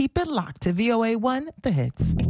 [0.00, 2.29] keep it locked to VOA1 The Hits.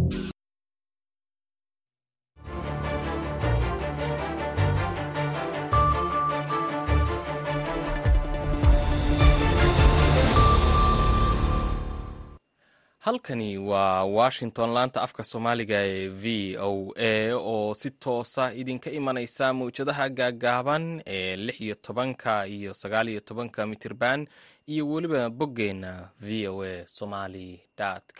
[13.10, 19.52] Halkani waa washington laanta afka soomaaliga ee v o a oo si toosa idinka imanaysa
[19.52, 24.26] mawjadaha gaagaaban ee lix iyo tobanka iyo sagaal iyo tobanka mitirban
[24.66, 27.60] iyo weliba boggeena v o a somali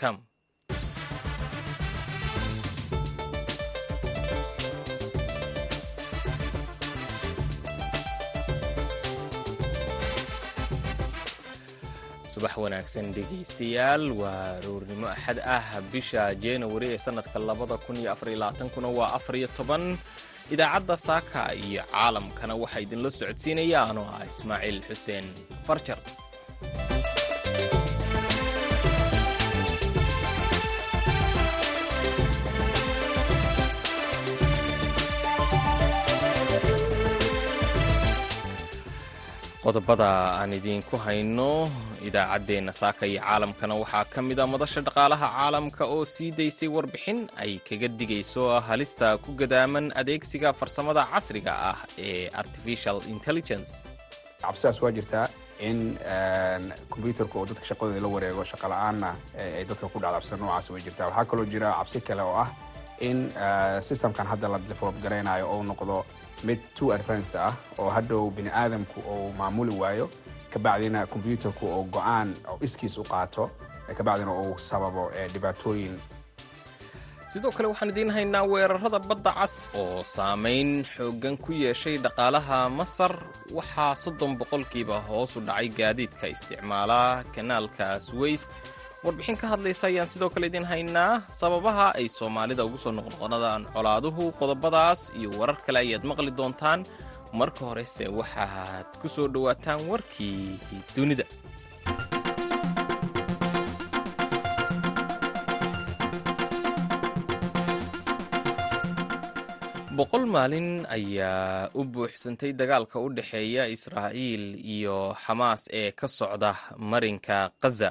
[0.01, 0.17] com
[12.41, 14.05] subax wanaagsan dhegaystayaal.
[14.21, 19.13] Waa aroornimo axad ah bisha januari ee sanadka labada kun iyo afar iyo labaatankuna waa
[19.19, 19.99] afar iyo toban.
[20.55, 25.27] Idaacadda saaka iyo caalamkana waxaa idinla socodsiinaya anoo ah ismaaciil xuseen
[25.67, 25.99] farjar
[39.65, 40.09] qodobada
[40.41, 41.69] aan idiinku hayno
[42.09, 47.19] idaacaddeenna saaka iyo caalamkana waxaa ka mid a madasha dhaqaalaha caalamka oo sii daysay warbixin
[47.43, 53.71] ay kaga digayso halista ku gadaaman adeegsiga farsamada casriga ah ee artificial intelligence.
[54.43, 55.27] Cabsidaas waa jirtaa
[55.69, 55.79] in
[56.93, 59.11] kombyuutarka oo dadka shaqadooda la wareego shaqala-aanna
[59.59, 61.07] ay dadka ku dhacda cabsida noocaas way jirtaa.
[61.11, 62.49] Waxaa kaloo jira cabsi kale oo ah
[63.09, 63.19] in
[63.89, 65.97] systemkan hadda la develop garaynayo ou noqdo
[66.49, 70.07] mid two advanced ah oo hadhow bini aadamku uu maamuli waayo
[70.53, 73.45] kabacdina kombyuutarku uu go'aan oo iskiis u qaato
[73.99, 75.95] kabacdina uu sababo dhibaatooyin.
[77.33, 83.13] Sidoo kale waxaan idiin haynaa weerarada badda cas oo saamayn xooggan ku yeeshay dhaqaalaha masar.
[83.57, 87.01] Waxaa soddon boqolkiiba hoos u dhacay gaadiidka isticmaala
[87.35, 88.43] kanaalka suweys
[89.05, 91.23] warbixin ka hadlaysa ayaan sidoo kale idiin haynaa.
[91.41, 96.81] Sababaha ay soomaalida ugu soo noqnoqonadaan colaaduhu qodobadaas iyo warar kale ayaad maqli doontaan.
[97.41, 100.59] Marka horese waxaad ku soo dhowaataan warkii
[100.97, 101.25] dunida
[109.99, 114.45] boqol maalin ayaa u buuxsantay dagaalka u dhexeeya israa'iil
[114.75, 116.51] iyo xamaas ee ka socda
[116.91, 117.91] marinka khaza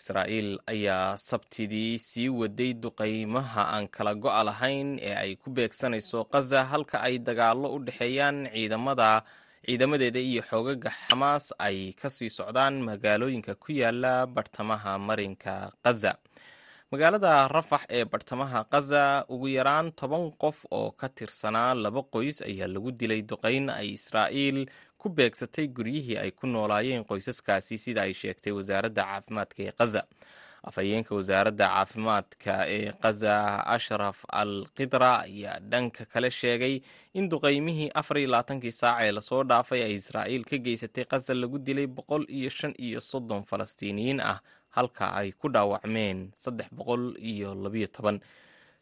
[0.00, 6.64] israa'iil ayaa sabtidii sii waday duqaymaha aan kala go'a lahayn ee ay ku beegsanayso khaza
[6.70, 9.10] halka ay dagaallo u dhexeeyaan ciidamada
[9.66, 16.12] ciidamadeeda iyo xoogaga xamaas ay ka sii socdaan magaalooyinka ku yaalla bartamaha marinka khaza
[16.92, 22.66] magaalada rafax ee bartamaha khaza ugu yaraan toban qof oo ka tirsanaa laba qoys ayaa
[22.74, 24.58] lagu dilay duqayn ay israa'iil
[24.98, 30.02] ku beegsatay guryihii ay ku noolaayeen qoysaskaasi sida ay sheegtay wasaaradda caafimaadka ee khaza
[30.68, 33.34] afhayeenka wasaaradda caafimaadka ee khaza
[33.76, 36.74] ashraf al khidra ayaa dhanka kale sheegay
[37.18, 41.34] in duqaymihii afar iyo labaatankii saac ee la soo dhaafay ay israa'iil ka geysatay khaza
[41.42, 44.38] lagu dilay boqol iyo shan iyo soddon falastiiniyiin ah
[44.76, 48.20] halka ay ku dhaawacmeen saddex boqol iyo labiyo toban.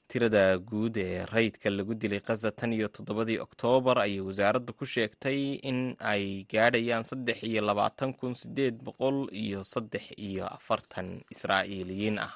[0.09, 5.61] Tirada guud ee rayidka lagu dilay khaza tan iyo toddobadii oktoobar ayay wasaaradda ku sheegtay
[5.71, 12.33] in ay gaadhayaan saddex iyo labaatan kun sideed boqol iyo saddex iyo afartan israa'iiliyiin ah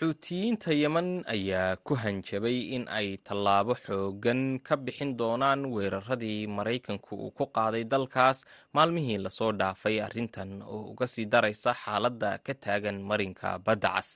[0.00, 7.30] xuutiyiinta yeman ayaa ku hanjabay in ay tallaabo xoogan ka bixin doonaan weeraradii maraykanku uu
[7.38, 8.38] ku qaaday dalkaas
[8.76, 14.08] maalmihii la soo dhaafay arrintan oo uga sii daraysa xaaladda ka taagan marinka badda cas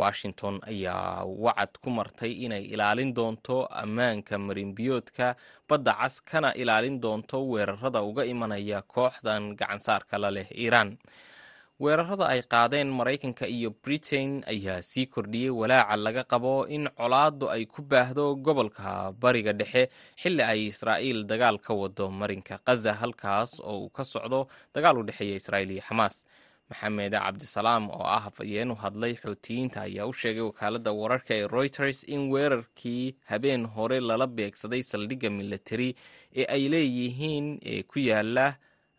[0.00, 5.26] washington ayaa wacad ku martay inay ilaalin doonto ammaanka marinbiyoodka
[5.68, 10.90] badda cas kana ilaalin doonto weerarada uga imanaya kooxdan gacansaarka la leh iiraan
[11.80, 17.66] weerarada ay qaadeen maraykanka iyo britain ayaa sii kordhiyey walaaca laga qabo in colaaddu ay
[17.68, 19.82] ku baahdo gobolka bariga dhexe
[20.16, 25.02] xilli ay israa'iil dagaal ka wado marinka khaza halkaas oo uu ka socdo dagaal u
[25.04, 26.24] dhexeeya israa'iil iyo xamaas.
[26.70, 32.32] Maxamed cabdisalaam oo ah hafayeen hadlay xootiyiinta ayaa u sheegay wakaaladda wararka ee reuters in
[32.32, 35.90] weerarkii habeen hore lala beegsaday saldhigga militari
[36.40, 38.56] ee ay leeyihiin ee ku yaalla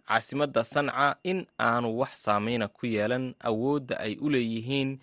[0.07, 4.99] caasimadda sanca in aanu wax saameyna ku yeelan awoodda ay u leeyihiin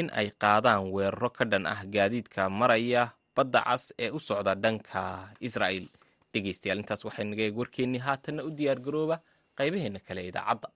[0.00, 3.02] in ay qaadaan weeraro ka dhan ah gaadiidka maraya
[3.36, 5.00] badda cas ee u socda dhanka
[5.40, 5.88] israa'iil.
[6.32, 9.16] Dhegeystayaal intaas waxay naga eeg warkeennii haatanna u diyaargarooba
[9.58, 10.68] qaybaheenna kale idaacadda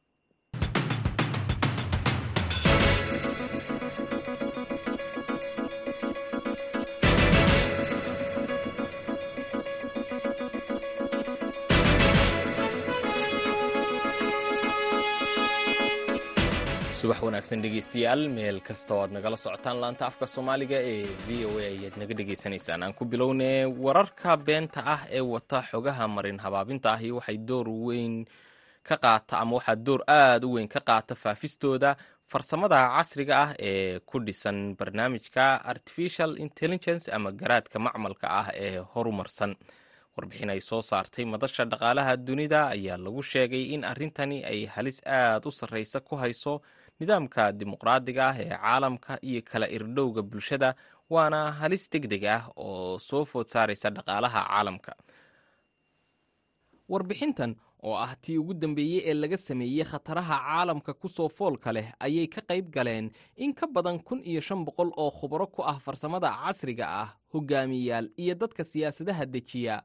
[17.01, 21.51] subax wanaagsan dhegeystayaal meel kasta oo aad nagala socotaan laanta afka soomaaliga ee v o
[21.59, 26.89] a ayaad naga dhegaysanaysaan aan ku bilownay wararka beenta ah ee wata xogaha marin habaabinta
[26.97, 28.15] ahi waxay door weyn
[28.89, 31.97] ka qaata ama waxaa door aad u weyn ka qaata faafistooda.
[32.33, 39.53] Farsamada casriga ah ee ku dhisan barnaamijka artificial intelligence ama garaadka macmalka ah ee horumarsan.
[40.17, 45.43] Warbixin ay soo saartay madasha dhaqaalaha dunida ayaa lagu sheegay in arrintani ay halis aad
[45.49, 46.63] u sarreysa ku hayso
[47.01, 50.69] nidaamka dimuqraadiga ah ee caalamka iyo kala irdhowga bulshada
[51.15, 54.93] waana halis deg deg ah oo soo food saaraysa dhaqaalaha caalamka.
[56.93, 57.53] Warbixintan
[57.87, 62.27] oo ah tii ugu dambeeyey ee laga sameeyey khataraha caalamka ku soo foolka leh ayay
[62.35, 63.07] ka qayb galeen
[63.45, 68.07] in ka badan kun iyo shan boqol oo khubaro ku ah farsamada casriga ah hogaamiyayaal
[68.23, 69.77] iyo dadka siyaasadaha dejiya.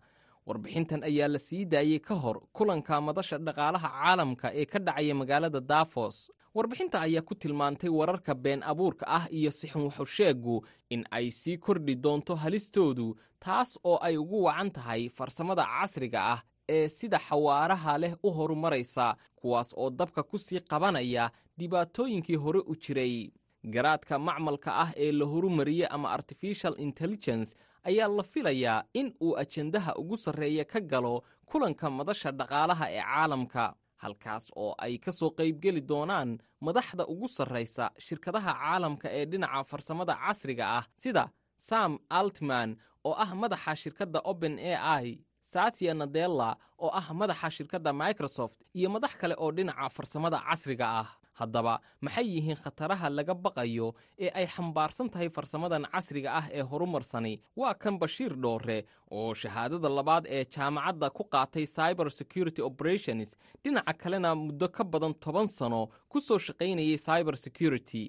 [0.48, 5.60] Warbixintan ayaa la sii daayey ka hor kulanka madasha dhaqaalaha caalamka ee ka dhacaya magaalada
[5.72, 6.18] dafos
[6.56, 11.96] warbixinta ayaa ku tilmaantay wararka been abuurka ah iyo sixin waxusheegu in ay sii kordhi
[11.96, 16.40] doonto halistoodu taas oo ay ugu wacan tahay farsamada casriga ah
[16.70, 22.76] ee sida xawaaraha leh u horumaraysa kuwaas oo dabka ku sii qabanaya dhibaatooyinkii hore u
[22.76, 23.32] jiray.
[23.64, 29.96] Garaadka macmalka ah ee la horumariyey ama artificial intelligence ayaa la filayaa in uu ajendaha
[29.96, 33.64] ugu sarreeya ka galo kulanka madasha dhaqaalaha ee caalamka
[34.02, 36.30] halkaas oo ay ka soo qaybgeli doonaan
[36.68, 41.24] madaxda ugu sarraysa shirkadaha caalamka ee dhinaca farsamada casriga ah sida
[41.70, 42.70] sam altman
[43.08, 44.74] oo ah madaxa shirkadda open a
[45.06, 45.20] i
[45.54, 46.50] satya nadella
[46.84, 51.08] oo ah madaxa shirkadda microsoft iyo madax kale oo dhinaca farsamada casriga ah
[51.42, 53.88] haddaba maxay yihiin khataraha laga baqayo
[54.26, 57.34] ee ay xambaarsan tahay farsamadan casriga ah ee horumarsani
[57.64, 58.78] waa kan bashiir dhoore
[59.12, 65.14] oo shahaadada labaad ee jaamacadda ku qaatay cyber security operations dhinaca kalena muddo ka badan
[65.26, 68.04] toban sano ku soo shaqaynayay cyber security.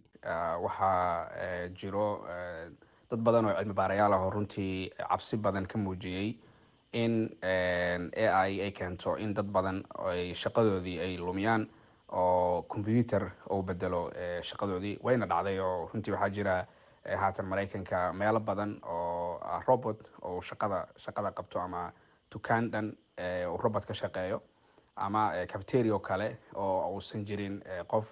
[0.65, 1.29] Waxaa
[1.81, 2.09] jiro
[3.11, 6.29] dad badan oo cilmi baarayaal ah oo runtii cabsi badan ka muujiyey
[7.03, 9.83] in a i ay keento in dad badan
[10.13, 11.67] ay shaqadoodii ay lumiyaan
[12.13, 14.11] oo combyuter uu bedelo
[14.43, 14.99] shaqadoodii.
[15.03, 16.65] Wayna dhacday oo runtii waxaa jira
[17.21, 21.93] haatan maraykanka meelo badan oo robot oo shaqada shaqada qabto ama
[22.35, 22.93] dukaan dhan
[23.51, 24.43] uu robot ka shaqeeyo
[24.97, 28.07] ama cafeteria oo kale oo uusan jirin qof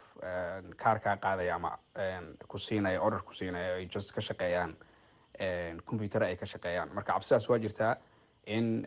[0.77, 1.79] kaar kaa qaadaya ama
[2.49, 4.77] ku siinaya order ku siinaya ay just ka shaqeeyaan
[5.87, 6.91] combyuter ay ka shaqeeyaan.
[6.95, 7.97] Marka cabsidaas waa jirtaa
[8.47, 8.85] in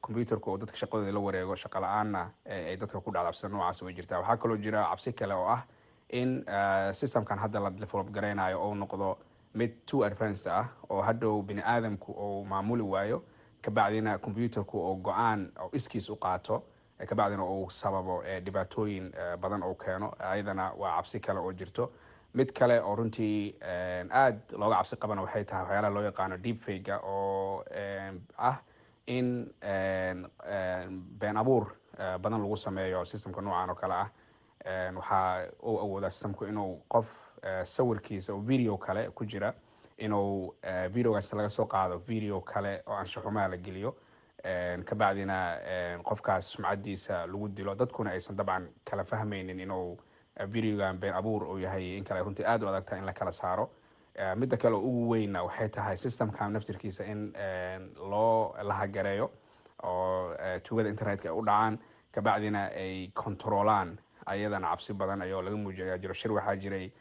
[0.00, 4.18] combyuterka oo dadka shaqadooda la wareego shaqa la'aanna ay dadka ku dhacdabsan noocaas way jirtaa.
[4.20, 5.62] Waxaa kaloo jira cabsi kale oo ah
[6.10, 6.44] in
[6.92, 9.16] systemkan hadda la develop garaynayo ou noqdo
[9.54, 13.22] mid too advanced ah oo hadhow bini aadamku uu maamuli waayo
[13.62, 16.62] kabacdina combyuterku oo go'aan oo iskiis u qaato
[17.08, 20.12] kabacdina uu sababo dhibaatooyin badan uu keeno.
[20.18, 21.92] Ayadana waa cabsi kale oo jirto
[22.34, 23.54] mid kale oo runtii
[24.10, 27.64] aad looga cabsi qabana waxay tahay waxyaalaha loo yaqaano deep fake oo
[28.38, 28.56] ah
[29.06, 29.28] in
[31.20, 31.66] been abuur
[32.22, 34.08] badan lagu sameeyo systemka noocan oo kale ah.
[34.96, 37.06] Waxaa uu awoodaa systemku inuu qof
[37.64, 39.54] sawirkiisa oo video kale ku jira
[39.98, 40.54] inuu
[40.94, 43.94] videogaas laga soo qaado video kale oo anshaxumaha la geliyo.
[44.84, 45.58] Kabacdina
[46.02, 49.98] qofkaas sumcadiisa lagu dilo dadkuna aysan dabcan kala fahmaynin inuu
[50.48, 53.70] videogan been abuur uu yahay in kale runtii aad u adagtahay in la saaro.
[54.36, 57.32] Midda kale ugu weyna waxay tahay systemkan naftirkiisa in
[57.96, 59.30] loo lahagareeyo
[59.82, 61.78] oo tugada internetka ay u dhacaan
[62.12, 66.92] kabacdina ay controlaan ayadana cabsi badan ayoo laga muujiya ayaa jiro shir waxaa jiray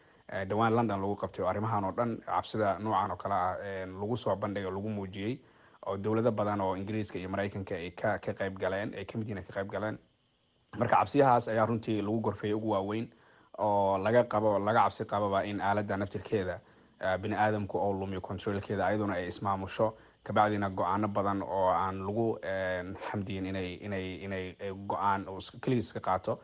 [0.49, 3.55] dhowaan london lagu qabtay oo arrimahan oo dhan cabsida noocan oo kale ah
[4.01, 5.37] lagu soo bandhigay oo lagu muujiyey
[5.85, 9.45] oo dowlado badan oo ingiriiska iyo maraykanka ay ka qayb galeen ay ka mid yihiin
[9.45, 9.97] ka qayb galeen
[10.77, 13.07] marka cabsiyahaas ayaa runtii lagu gorfeeyay ugu waaweyn
[13.59, 16.59] oo laga qabo laga cabsi qababa in aaladda naftirkeeda
[17.21, 19.93] bini aadamku oo lumiyo controlkeeda ayaduna ay ismaamusho.
[20.23, 22.39] Kabacdina go'aano badan oo aan lagu
[23.11, 24.55] xamdiyin inay inay inay
[24.87, 25.25] go'aan
[25.61, 26.39] keligiis ka qaato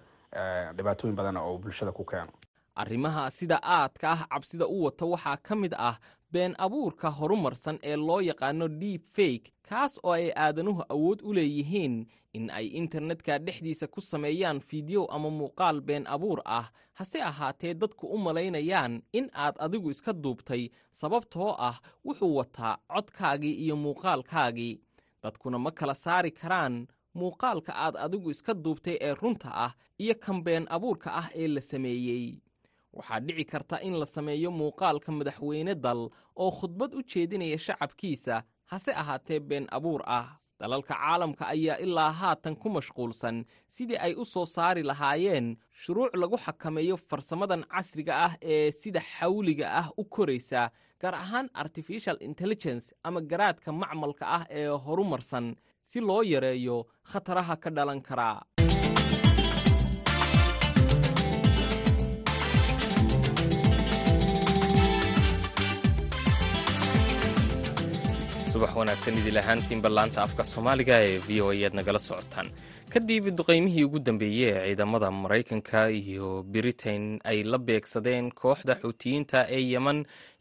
[0.77, 2.31] dhibaatooyin badan oo bulshada ku keeno
[2.75, 5.95] arrimaha sida aadka ah cabsida u wata waxaa ka mid ah
[6.31, 12.05] been abuurka horumarsan ee loo yaqaano deep fake kaas oo ay aadanuhu awood u leeyihiin
[12.33, 16.69] in ay internetka dhexdiisa ku sameeyaan fiideo ama muuqaal been abuur ah.
[16.93, 23.53] Hase ahaatee dadku u malaynayaan in aad adigu iska duubtay sababtoo ah wuxuu wataa codkaagii
[23.53, 24.81] iyo muuqaalkaagii.
[25.23, 30.43] Dadkuna ma kala saari karaan muuqaalka aad adigu iska duubtay ee runta ah iyo kan
[30.43, 32.41] been abuurka ah ee la sameeyey
[32.99, 36.01] waxaa dhici karta in la sameeyo muuqaalka madaxweyne dal
[36.43, 38.35] oo khudbad u jeedinaya shacabkiisa
[38.71, 40.27] hase ahaatee been abuur ah.
[40.59, 45.47] Dalalka caalamka ayaa ilaa haatan ku mashquulsan sidii ay u soo saari lahaayeen
[45.81, 50.61] shuruuc lagu xakameeyo farsamadan casriga ah ee sida xawliga ah u koraysa
[51.01, 55.55] gaar ahaan artificial intelligence ama garaadka macmalka ah ee horumarsan
[55.89, 56.77] si loo yareeyo
[57.11, 58.29] khataraha ka dhalan kara
[68.51, 72.47] subax wanaagsan idil ahaantiinba laanta afka soomaaliga ee v o ayaad nagala socotaan.
[72.93, 79.61] Kadib duqaymihii ugu dambeeyey ee ciidamada maraykanka iyo britain ay la beegsadeen kooxda xuutiyiinta ee
[79.73, 79.99] yemen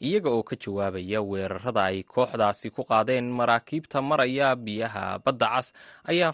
[0.09, 5.67] iyaga oo ka jawaabaya weerarada ay kooxdaasi ku qaadeen maraakiibta maraya biyaha badda cas
[6.11, 6.33] ayaa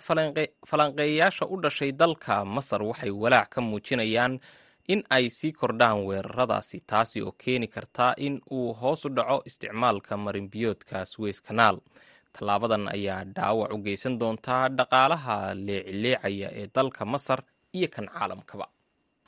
[0.70, 4.38] falanqeeyayaasha u dhashay dalka masar waxay walaac ka muujinayaan
[4.88, 10.16] in ay sii kordhaan weeraradaasi taasi oo keeni karta in uu hoos u dhaco isticmaalka
[10.16, 11.76] marinbiyoodka suweys kanaal
[12.32, 15.36] tallaabadan ayaa dhaawac u geysan doontaa dhaqaalaha
[15.66, 17.40] leecileecaya ee dalka masar
[17.74, 18.66] iyo kan caalamkaba.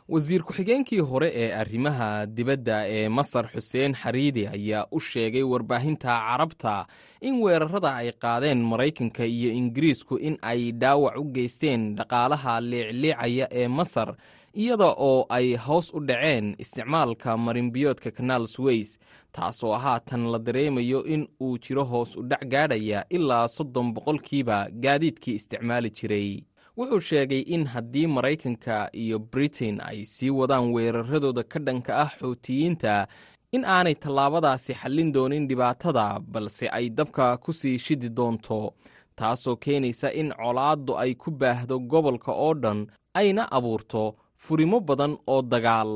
[0.09, 6.87] Wasiir ku-xigeenkii hore ee arrimaha dibadda ee masar xuseen xariidi ayaa u sheegay warbaahinta carabta
[7.21, 13.69] in weerarada ay qaadeen maraykanka iyo ingiriisku in ay dhaawac u geysteen dhaqaalaha leecleecaya ee
[13.69, 14.15] masar
[14.63, 18.99] iyada oo ay hoos u dhaceen isticmaalka marinbiyoodka kanaal suweys
[19.33, 25.35] taasoo haatan la dareemayo in uu jiro hoos u dhac gaadhaya ilaa soddon boqolkiiba gaadiidkii
[25.35, 26.31] isticmaali jiray.
[26.79, 33.07] Wuxuu sheegay in haddii maraykanka iyo britain ay sii wadaan weeraradooda ka dhanka ah xuutiyiinta
[33.53, 38.75] in aanay tallaabadaasi xallin doonin dhibaatada balse ay dabka ku sii shidi doonto
[39.17, 45.43] taasoo keenaysa in colaaddu ay ku baahdo gobolka oo dhan ayna abuurto furimo badan oo
[45.43, 45.93] dagaal.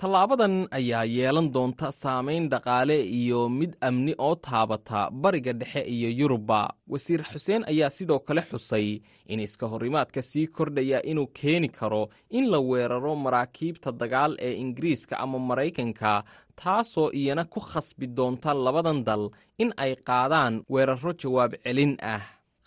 [0.00, 6.60] Tallaabadan ayaa yeelan doonta saamayn dhaqaale iyo mid amni oo taabata bariga dhexe iyo yurubba.
[6.92, 8.88] Wasiir xuseen ayaa sidoo kale xusay
[9.32, 15.14] in iska horimaadka sii kordhaya inuu keeni karo in la weeraro maraakiibta dagaal ee ingiriiska
[15.24, 16.24] ama maraykanka
[16.60, 19.24] taasoo iyana ku khasbi doonta labadan dal
[19.62, 22.22] in ay qaadaan weeraro jawaab celin ah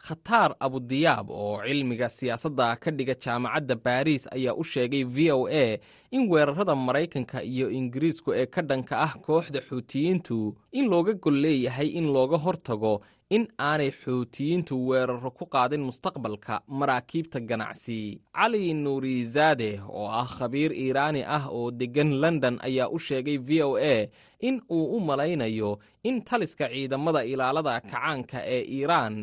[0.08, 5.80] khataar abudiyaab oo cilmiga siyaasadda ka dhiga jaamacadda baariis ayaa u sheegay v o a
[6.16, 10.38] in weerarada maraykanka iyo ingiriisku ee ka dhanka ah kooxda xuutiyiintu
[10.80, 12.94] in looga gol leeyahay in looga hortago
[13.36, 18.00] in aanay xuutiyiintu weeraro ku qaadin mustaqbalka maraakiibta ganacsi.
[18.38, 23.72] Cali nuurizaade oo ah khabiir iiraani ah oo deggan london ayaa u sheegay v o
[23.78, 24.08] a
[24.48, 29.16] in uu u malaynayo in taliska ciidamada ilaalada kacaanka ee iiraan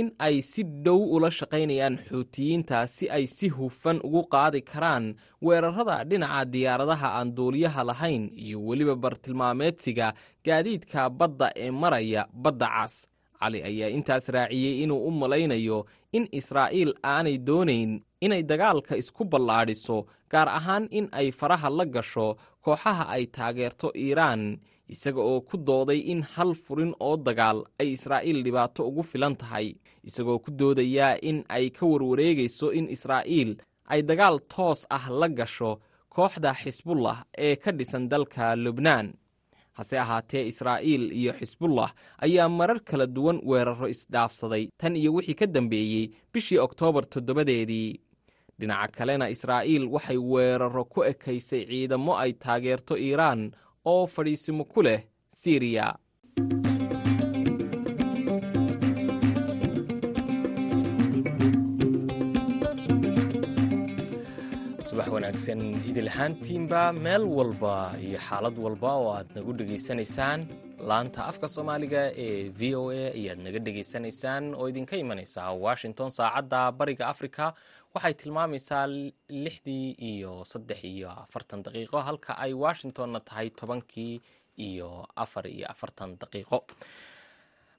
[0.00, 5.06] in ay si dhow ula shaqaynayaan xuutiyiinta si ay si hufan ugu qaadi karaan
[5.46, 10.08] weerarada dhinaca diyaaradaha aan duuliyaha lahayn iyo weliba bartilmaameedsiga
[10.46, 12.94] gaadiidka badda ee maraya badda cas.
[13.40, 15.78] Cali ayaa intaas raaciyey inuu u malaynayo
[16.16, 17.90] in israa'iil aanay doonayn
[18.24, 19.96] inay dagaalka isku ballaadhiso
[20.32, 22.28] gaar ahaan in ay faraha la gasho
[22.64, 24.42] kooxaha ay taageerto iiraan
[24.94, 29.66] isaga oo ku dooday in hal furin oo dagaal ay israa'iil dhibaato ugu filan tahay
[30.08, 33.50] isagoo ku doodayaa in ay ka warwareegayso in israa'iil
[33.92, 35.72] ay dagaal toos ah la gasho
[36.14, 37.16] kooxda xisbullah
[37.46, 39.08] ee ka dhisan dalka lubnaan.
[39.78, 41.90] Hase ahaatee israa'iil iyo xisbullah
[42.24, 47.90] ayaa marar kala duwan weeraro isdhaafsaday tan iyo wixii ka dambeeyey bishii oktoobar toddobadeedii.
[48.58, 53.40] Dhinaca kalena israa'iil waxay weeraro ku ekaysay ciidamo ay taageerto iiraan
[53.92, 55.00] oo fadhiisimo ku leh
[55.40, 55.88] siriya.
[65.06, 70.40] Wanaagsan idil ahaantiinba meel walba iyo xaalad walba oo aad nagu dhegaysanaysaan
[70.88, 76.72] laanta afka soomaaliga ee v o a ayaad naga dhegaysanaysaan oo idinka imanaysaa washington saacadda
[76.78, 77.44] bariga africa
[77.96, 78.86] waxay tilmaamaysaa
[79.44, 84.14] lixdii iyo saddex iyo afartan daqiiqo halka ay washingtonna tahay tobankii
[84.68, 84.90] iyo
[85.24, 86.58] afar iyo afartan daqiiqo.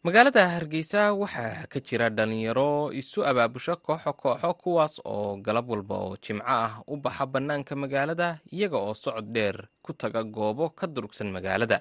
[0.06, 6.16] Magaalada hargeysa waxaa ka jira dhalinyaro isu abaabusho kooxo kooxo kuwaas oo galab walba oo
[6.24, 11.30] jimco ah u baxa bannaanka magaalada iyaga oo socod dheer ku taga goobo ka durugsan
[11.36, 11.78] magaalada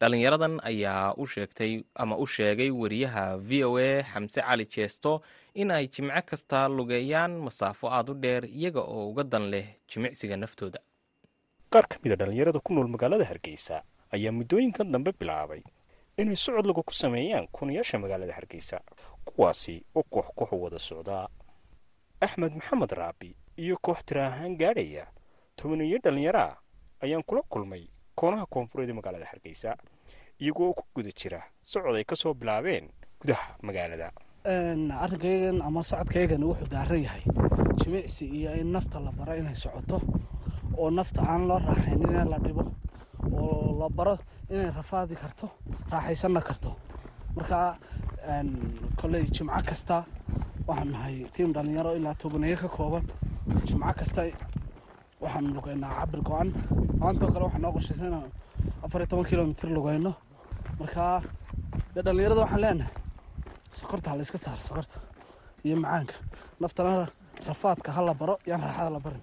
[0.00, 5.20] dhalinyaradan ayaa u sheegtay ama u sheegay wariyaha v o a xamse cali jeesto
[5.54, 10.36] in ay jimco kasta lugeeyaan masaafo aada u dheer iyaga oo uga dan leh jimicsiga
[10.36, 10.78] naftooda.
[11.72, 15.62] Qaar ka mid a dhallinyarada ku nool magaalada hargeysa ayaa muddooyinkan dambe bilaabay
[16.16, 18.80] inay socod lagu ku sameeyaan kunayaasha magaalada hargeysa
[19.24, 21.28] kuwaasi oo koox kooxu wada socdaa
[22.20, 25.06] axmed maxamed raabi iyo koox tira ahaan gaadhaya
[25.56, 26.56] tobaniyo dhallinyaro ah
[27.04, 29.76] ayaan kula kulmay koonaha koonfureed ee magaalada hargeysa
[30.40, 32.88] iyagoo ku guda jira socod ay ka soo bilaabeen
[33.20, 34.10] gudaha magaalada.
[35.04, 37.22] Arrinkaygan ama socodkaygan wuxuu daaran yahay
[37.80, 40.00] jimicsi iyo in nafta la baro inay socoto
[40.78, 42.64] oo nafta aan loo raaxaynin in la dhibo
[43.32, 44.16] oo la baro
[44.50, 45.46] inay rafaadi karto
[45.92, 46.70] raaxaysanna karto.
[47.36, 47.76] Marka
[49.00, 50.04] koley jimco kasta
[50.66, 53.04] waxaan nahay tiim dhallinyaro ilaa tobaneeyo ka kooban.
[53.68, 54.22] Jimco kasta
[55.22, 56.48] waxaan lugaynaa cabir go-an.
[57.00, 58.30] Maantoo kale waxaa noo qorshaysa inaan
[58.84, 60.12] afar iyo toban kilomitr lugayno
[60.80, 61.04] marka
[61.94, 62.94] dee dhallinyarada waxaan leenahay
[63.78, 64.96] sokorta ha la iska saaro sokorta.
[65.64, 66.14] Iyo macaanka.
[66.60, 67.06] Naftana
[67.48, 69.22] rafaadka ha la baro yaan raaxada la barin.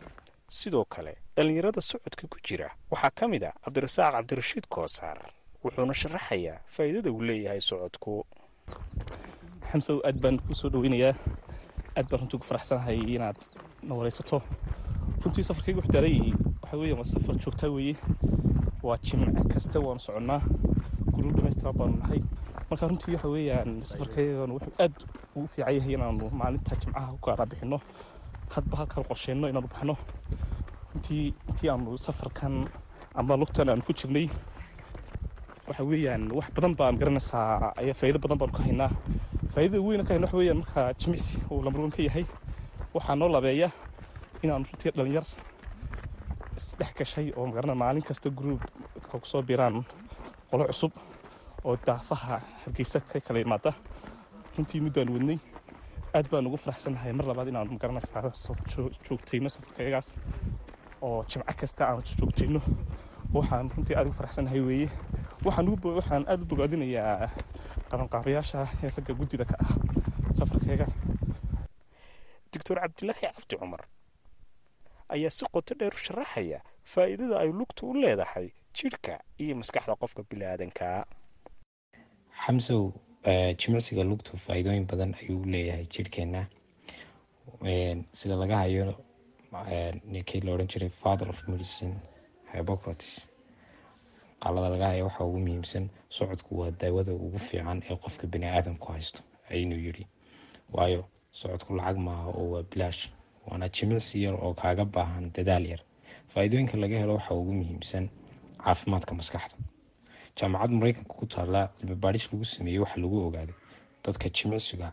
[0.60, 5.18] Sidoo kale dhallinyarada socodka ku jira waxaa ka mid ah cabdirasaaq cabdirashiid koosaar.
[5.63, 8.12] Wuxuuna sharaxayaa faa'iidada uu leeyahay socodku.
[9.72, 11.13] Xamsow aad baan kuu soo dhaweynayaa
[11.98, 13.39] aad baan runtii ku faraxsanahay inaad
[13.88, 14.38] na waraysato
[15.24, 17.96] runtii safarkayga wax daarayay waxaa weeyaan waa safar joogtaa weeye.
[18.84, 20.42] Waa jimce kasta waanu soconnaa
[21.14, 22.22] guruu dhamaystiraa baanu nahay.
[22.70, 24.94] Marka runtii waxa weeyaan safarkaygan wuxuu aad
[25.36, 27.80] ugu fiican yahay inaanu maalinta jimcaha ku gaadhaa bixinno
[28.54, 29.96] hadba halkaan qorsheenno inaanu baxno.
[30.94, 32.68] Runtii intii aanu safarkan
[33.16, 34.30] ama lugtan aanu ku jirnay.
[35.68, 38.92] Waxa weeyaan wax badan baan garanaysaa ayaa faa'iido badan baanu ka haynaa.
[39.54, 42.26] Faa'iidada weyna ka hayna waxa weeyaan marka jimicsi uu lambarwan ka yahay.
[42.94, 43.70] Waxaa noo labeeya
[44.44, 45.25] inaanu runtii dhalinyar
[46.58, 48.62] isdhex gashay oo magarana maalin kasta gruub
[49.10, 49.84] ku soo biiraan
[50.50, 50.91] qolo cusub
[51.65, 53.72] oo daafaha hargeysa ka kala imaada.
[54.58, 55.39] Runtii muddaan wadnay
[56.15, 58.32] aad baan ugu faraxsannahay mar labaad inaanu ma garanaysaa
[59.06, 60.10] joogtayno safarkayagaas
[61.01, 62.62] oo jimco kasta aanu joogtayno.
[63.34, 64.89] Waxaan runtii aad ugu faraxsannahay weeye.
[65.46, 67.29] Waxaan aad u bogaadinayaa
[67.89, 69.72] qabanqaabayaasha ee ragga guddida ka ah
[70.38, 70.88] safarkayga.
[72.53, 73.82] Doctor cabdilaahi cabdi cumar
[75.16, 76.60] ayaa si qoto dheer u sharaxaya
[76.92, 78.48] faa'iidada ay lugtu u leedahay
[78.78, 81.06] jidhka iyo maskaxda qofka biniaadankaa
[82.46, 82.82] xamsow
[83.62, 86.42] jimicsiga lugtu faa'iidooyin badan ayuu leeyahay jidhkeenna
[88.20, 88.84] sida laga hayo
[90.12, 91.96] ninkii la odhan jiray father of medicine
[92.54, 93.30] hypocrates
[94.42, 99.22] qaalada laga haya waxaa ugu muhiimsan socodku waa daawada ugu fiican ee qofka biniaadamku haysto
[99.50, 100.05] ayuu yidhi.
[100.74, 103.01] Waayo socodku lacag maaha oo waa bilaash
[103.48, 105.81] waana jimicsi yar oo kaaga baahan dadaal yar.
[106.31, 108.10] Faa-iidooyinka laga helo waxaa ugu muhiimsan
[108.64, 109.55] caafimaadka maskaxda.
[110.38, 113.55] Jaamacad mareykanka ku taalla cilmibaadhis lagu sameeyey waxaa lagu ogaaday
[114.03, 114.88] dadka jimicsiga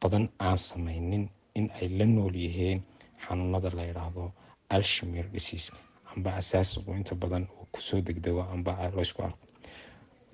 [0.00, 2.80] badan aan sameynin in ay la nool yihiin
[3.24, 4.32] xanuunada la yidhaahdo
[4.68, 5.76] alshimir dhisiiska
[6.14, 9.38] amba asaasiqu inta badan uu ku soo degdego amba laysku arko.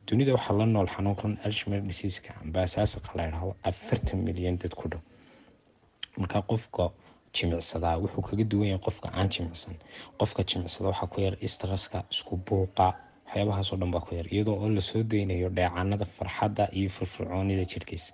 [0.07, 4.89] Dunida waxaa la nool xanuunkan alshimir dhisiiska amba asaasiqa la yidhaahdo afartan milyan dad ku
[4.89, 5.01] dhow.
[6.19, 6.91] Markaa qofka
[7.35, 9.75] jimicsadaa wuxuu kaga duwan yahay qofka aan jimicsan
[10.19, 12.87] qofka jimicsada waxaa ku yar istaraska isku buuqa
[13.27, 18.13] waxyaabahaasoo dhan baa ku yar iyadoo oo la soo deynayo dheecanada farxadda iyo firfircoonida jirhkiisa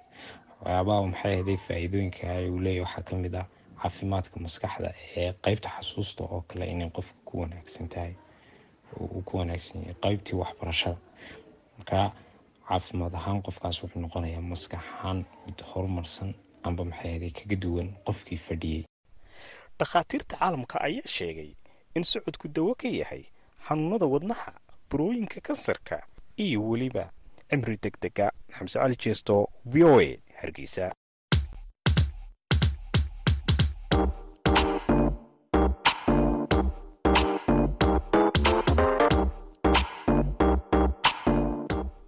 [0.60, 3.46] waxyaabaha maxay ahday faa-iidooyinka uu leeyahy waxaa ka mid ah
[3.82, 8.12] caafimaadka maskaxda ee qeybta xasuusta oo kale inay qofka ku wanaagsan tahay
[9.00, 10.96] uu ku wanaagsan yahay qeybtii waxbarashada.
[11.78, 12.10] Markaa
[12.68, 16.34] caafimaad ahaan qofkaas wuxuu noqonayaa maskax ahaan mid horumarsan
[16.66, 18.82] amba maxay ahday kaga duwan qofkii fadhiyey
[19.78, 21.50] dhakhaatiirta caalamka ayaa sheegay
[21.96, 23.24] in socodku dawo ka yahay
[23.68, 24.52] xanuunada wadnaha
[24.90, 25.96] burooyinka kansarka
[26.44, 27.04] iyo weliba
[27.50, 29.34] cimri deg dega xamse cali jeesto
[29.64, 30.08] v o a
[30.40, 30.92] hargeysa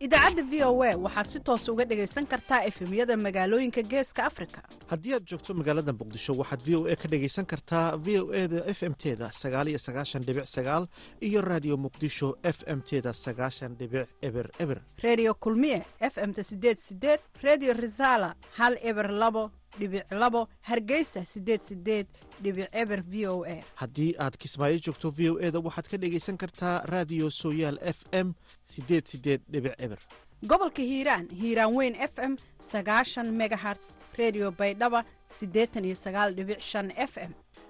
[0.01, 4.63] idaacadda v o a waxaad si toos uga dhegaysan kartaa efemyada magaalooyinka geeska afrika.
[4.91, 8.49] Haddii aad joogto magaalada muqdisho waxaad v o a ka dhegaysan kartaa v o e
[8.49, 10.87] da f m teda sagaaliyo sagaashan dhibic sagaal
[11.21, 14.79] iyo raadiyo muqdisho f m teda sagaashan dhibic eber eber.
[15.03, 21.61] Reediyo kulmiye f m-ta sideed sideed reediyo risaala hal eber labo dhibic labo hargeysa sideed
[21.61, 22.07] sideed
[22.43, 23.63] dhibic eber v o a.
[23.81, 28.05] Haddii aad kismaayo joogto v o e da waxaad ka dhegaysan kartaa raadiyo sooyaal f
[28.13, 28.33] m
[28.65, 29.99] sideed sideed dhibic eber.
[30.47, 35.05] Gobolka hiiraan hiiraan weyn f m sagaashan megaherts redio baydhaba
[35.39, 37.33] siddeetan iyo sagaal dhibic shan f m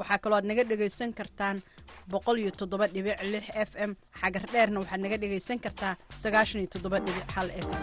[0.00, 1.56] waxaa kaloo aad naga dhegaysan kartaan
[3.68, 3.92] f m.
[4.20, 7.80] Xagar dheerna waxaad naga dhegaysan kartaa f m.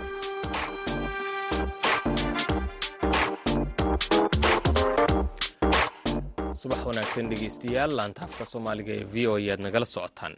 [6.62, 10.34] Subax wanaagsan dhegeystayaal laantaafka soomaaliga ee v o ayaad nagala socotaan.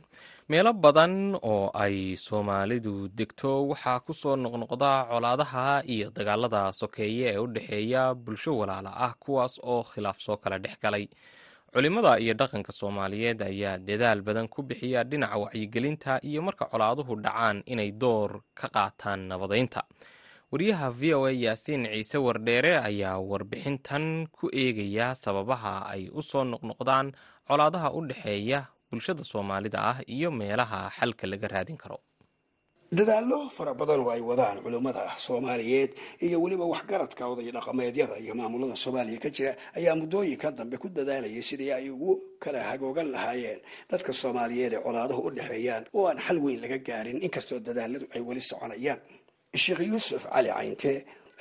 [0.51, 1.13] Meelo badan
[1.51, 8.03] oo ay soomaalidu degto waxaa ku soo noqnoqda colaadaha iyo dagaalada sokeeye ee u dhexeeya
[8.23, 11.05] bulsho walaala ah kuwaas oo khilaaf soo kala dhex galay
[11.73, 17.63] culimada iyo dhaqanka soomaaliyeed ayaa dadaal badan ku bixiya dhinaca wacyigelinta iyo marka colaaduhu dhacaan
[17.65, 19.81] inay door ka qaataan nabadeynta
[20.51, 26.43] wariyaha v o a yaasiin ciise wardheere ayaa warbixintan ku eegaya sababaha ay u soo
[26.43, 27.07] noqnoqdaan
[27.49, 28.59] colaadaha u dhexeeya
[28.91, 31.97] bulshada soomaalida ah iyo meelaha xalka laga raadin karo
[32.97, 35.91] dadaallo fara badan oo ay wadaan culummada soomaaliyeed
[36.25, 41.41] iyo weliba waxgaradka oday dhaqameedyada iyo maamulada soomaaliya ka jira ayaa muddooyinkan dambe ku dadaalayay
[41.49, 42.11] sidii ay ugu
[42.43, 43.59] kala hagoogan lahaayeen.
[43.91, 48.21] Dadka soomaaliyeed ee colaaduhu u dhexeeyaan oo aan xal weyn laga gaarin inkastoo dadaaladu ay
[48.27, 48.99] weli soconayaan.
[49.63, 50.93] Sheekh yuusuf cali caynte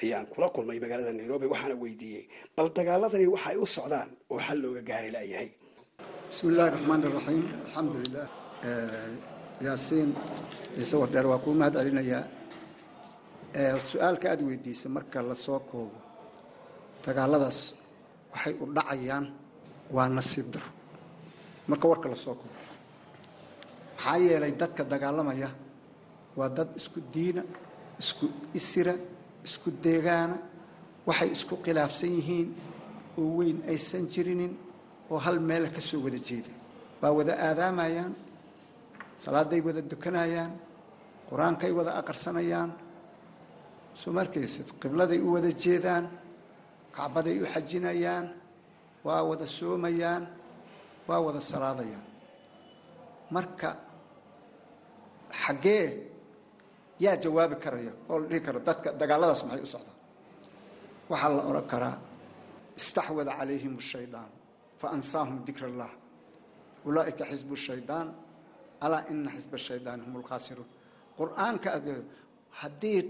[0.03, 2.25] ayaan kula kulmay magaalada nairobi waxaana weydiiyey
[2.57, 5.49] bal dagaaladani waxay u socdaan oo xal looga gaari layahay
[6.31, 8.29] bismi illaahi raxmaan iraxiim alxamdulilah
[9.65, 10.11] yaasiin
[10.77, 12.23] ciise wardheer waa kuu mahad celinayaa
[13.91, 15.99] su'aalka aada weydiisay marka la soo koobo
[17.05, 17.59] dagaaladaas
[18.33, 19.27] waxay u dhacayaan
[19.95, 20.71] waa nasiib daro
[21.71, 22.59] marka warka la soo koobo
[23.97, 25.49] maxaa yeelay dadka dagaalamaya
[26.39, 27.43] waa dad isku diina
[28.03, 28.27] isku
[28.59, 28.95] isira
[29.49, 30.37] isku deegaana
[31.09, 32.49] waxay isku khilaafsan yihiin
[33.21, 34.53] oo weyn aysan jirinin
[35.13, 36.51] oo hal meela ka soo wada jeeda.
[37.03, 38.13] Waa wada aadaamayaan
[39.25, 40.53] salaaday wada dukanayaan
[41.31, 42.71] qur'aankay wada aqarsanayaan
[44.01, 46.05] soo markaysid qibladay u wada jeedaan
[46.97, 48.25] kacbaday u xajinayaan
[49.07, 50.23] waa wada soomayaan
[51.09, 52.07] waa wada salaadayaan.
[53.35, 53.71] Marka
[55.43, 55.85] xaggee
[57.05, 59.99] yaa jawaabi karaya oo la dhihi karo dadka dagaaladaas maxay u socdaan
[61.11, 61.97] waxaa la odhan karaa
[62.81, 64.31] istaxwada calayhim shaydaan
[64.81, 65.91] fa ansaahum dikr allah
[66.89, 68.07] ulaa'ika xisbu shaydaan
[68.85, 70.69] alaa ina xisba shaydaani hum lkhaasiruun
[71.19, 71.87] qur'aanka ad
[72.61, 73.01] haddii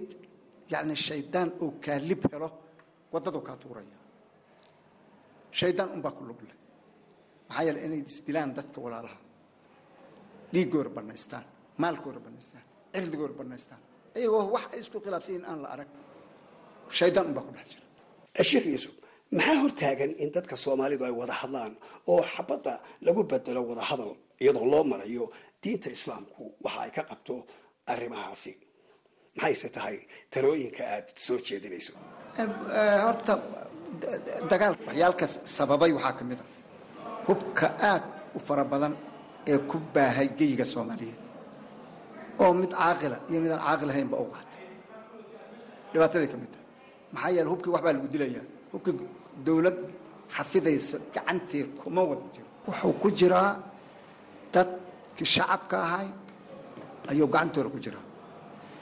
[0.72, 2.48] yani shaydaan uu kaalib helo
[3.12, 3.98] waddaduu kaa tuuraya
[5.60, 6.56] shaydaan unbaa ku lug leh
[7.48, 9.18] maxaa yeele inay isdilaan dadka walaalaha
[10.54, 11.44] dhiiggooda banaystaan
[11.82, 13.80] maalkooda banaystaan cirdigooda banaystaan
[14.18, 15.90] iyagoo wax ay isku khilaafsan yihiin aan la arag
[16.98, 18.94] shaydaan unbaa ku dhex jira sheekh yuusuf
[19.36, 21.72] maxaa hortaagan in dadka soomaalidu ay wada hadlaan
[22.12, 22.72] oo xabadda
[23.06, 24.10] lagu bedelo wada hadal
[24.42, 25.24] iyadoo loo marayo
[25.62, 27.34] diinta islaamku waxa ay ka qabto
[27.92, 28.52] arrimahaasi.
[29.36, 29.96] Maxayse tahay
[30.32, 31.92] talooyinka aad soo jeedinayso?
[33.06, 33.34] Horta
[34.50, 36.44] dagaal waxyaalka sababay waxaa ka mid a
[37.28, 38.04] hubka aad
[38.36, 38.94] u fara badan
[39.52, 41.20] ee ku baahay geyiga soomaaliyeed.
[42.42, 43.78] Oo mid caaqila iyo mid aan
[44.24, 44.56] u qaata
[45.92, 46.66] dhibaataday ka mid tahay
[47.14, 48.44] maxaa yeele hubkii waxbaa lagu dilayaa.
[48.72, 48.94] Hubkii
[49.46, 49.78] dowlad
[50.36, 52.48] xafidaysa gacanteed kuma wada jiro.
[52.66, 53.50] Wuxuu ku jiraa
[55.14, 56.08] dadkii shacabka ahay
[57.10, 58.04] ayuu gacantooda ku jiraa.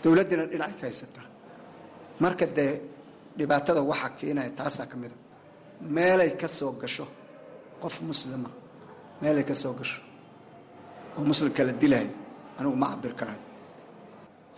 [0.02, 1.26] Dowladdiina dhinacay ka haysataa
[2.22, 2.72] marka dee
[3.38, 5.16] dhibaatada waxaa keenaya taasaa ka mid a.
[5.94, 7.06] Meelay ka soo gasho
[7.82, 8.50] qof muslima
[9.22, 10.00] meelay ka soo gasho
[11.16, 12.12] oo muslimka la dilaayo
[12.58, 13.42] anigu ma cabir karayo.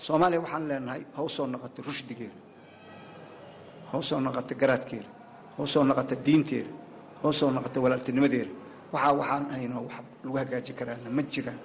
[0.05, 2.35] Soomaaliya waxaan leenahay ha u soo noqoto rushdigeeda
[3.91, 5.11] ha u soo noqoto garaadkeeda
[5.57, 6.71] ha u soo noqoto diinteeda
[7.23, 8.51] ha u soo noqoto walaaltinimadeeda
[8.93, 11.61] waxaa waxaan haynoo wax lagu hagaaji karaana ma jiraan.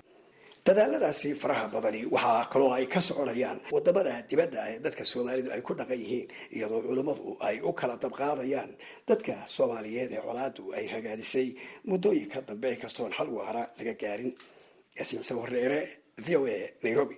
[0.65, 5.73] Dadaaladaasi faraha badani waxaa kaloo ay ka soconayaan waddamada dibadda ee dadka soomaalidu ay ku
[5.79, 8.71] dhaqan yihiin iyadoo culummadu ay u kala dabqaadayaan
[9.09, 11.47] dadka soomaaliyeed ee colaadu ay ragaadisay
[11.89, 14.33] muddooyinka dambe kastoon xal waara laga gaarin.
[14.97, 15.79] Yaasiin sawareere
[16.25, 17.17] v o a nairobi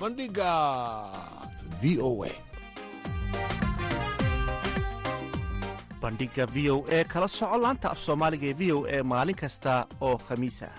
[0.00, 0.52] bandhigga
[1.80, 2.32] v o a.
[6.00, 9.72] Bandhiga v o e kala soco laanta af soomaaliga ee v o e maalin kasta
[10.06, 10.76] oo khamiis ah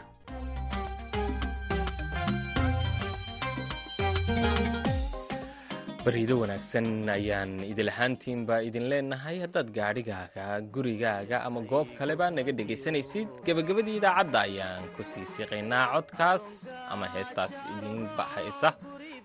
[6.05, 9.38] bariido wanaagsan ayaan idil ahaantiinba idin leenahay.
[9.45, 16.45] Haddaad gaadhigaaga gurigaaga ama goob kaleba naga dhegaysanaysid gebagabadii idaacadda ayaan ku sii siqaynaa codkaas
[16.93, 18.69] ama heestaas idin baxaysa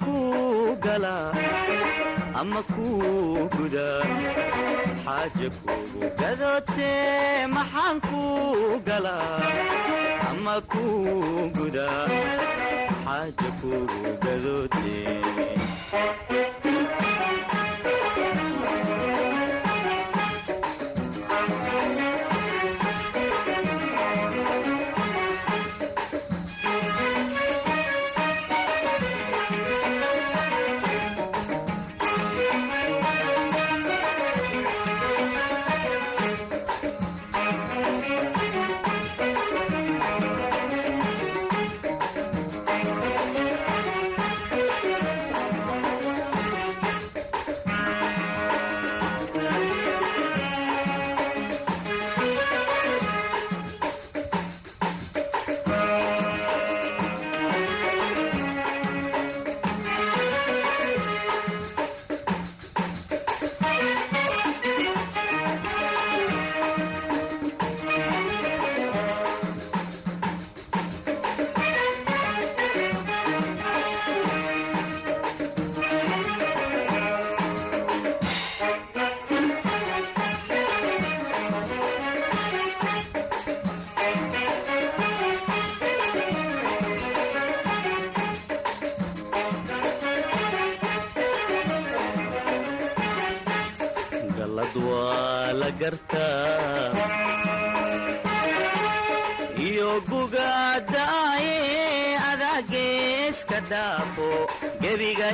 [0.00, 1.32] kuu galaa
[2.40, 4.00] ama kuu gudaa
[5.04, 9.38] xaaja kuugu gadootee maxaan kuu galaa
[10.30, 12.02] ama kuu gudaa
[13.04, 15.20] xaaja kuugu gadootee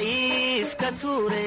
[0.03, 1.47] iiska tuure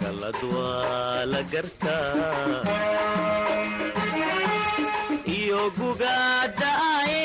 [0.00, 1.24] gallad waa
[5.38, 7.22] iyo gugaadaaye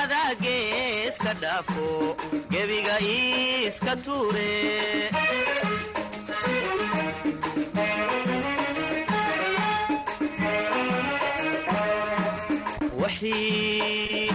[0.00, 1.88] adaageeska dhaafo
[2.52, 4.50] gebiga iiska tuure
[13.20, 14.28] wixii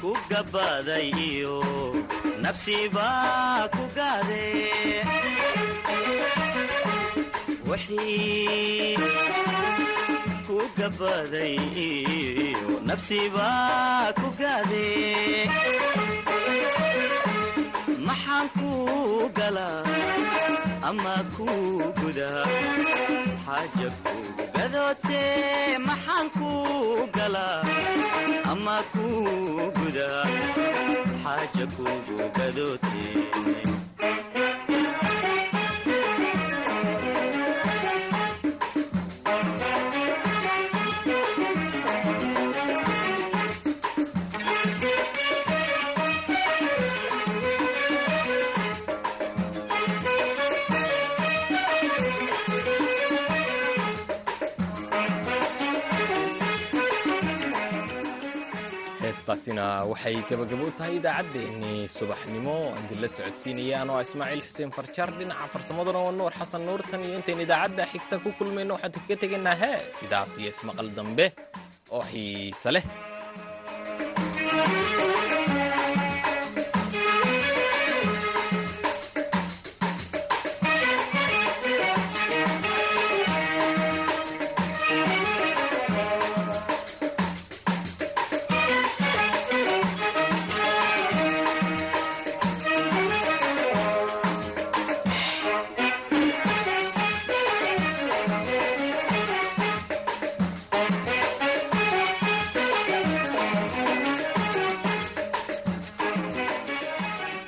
[0.00, 1.56] ku gabbaaday iyo
[2.42, 4.44] nafsibaa ku gaade
[7.68, 8.96] wixii
[10.46, 11.54] ku gabbaaday
[11.88, 14.86] iyo nafsibaa ku gaade
[18.06, 19.84] maxaan kuu galaa
[20.88, 22.44] ama kuu gudaa
[23.44, 27.60] xaaja kuugu gadootee maxaan kuu galaa
[28.52, 30.22] ama kuu gudaa
[31.24, 33.73] xaaja kuugu gadootee
[59.24, 62.56] heestaasina waxay gebagabo u tahay idaacaddeenii subaxnimo.
[62.82, 67.84] Idinla socodsiinaya anoo ismaaciil xuseen farjar dhinaca farsamaduna waa nuur xasan nuurtan iyo intayn idaacadda
[67.92, 71.26] xigta ku kulmayno waxaan kaga tegaynaa hee sidaas iyo ismaqal dambe
[71.96, 72.84] oo xiise leh